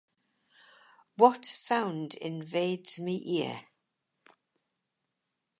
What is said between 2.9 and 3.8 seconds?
me ear?